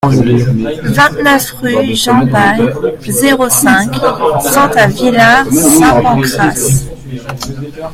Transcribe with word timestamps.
vingt-neuf 0.95 1.51
rue 1.61 1.93
Jean 1.95 2.25
Bayle, 2.25 2.73
zéro 3.07 3.49
cinq, 3.49 3.93
cent 4.51 4.71
à 4.75 4.87
Villar-Saint-Pancrace 4.87 6.87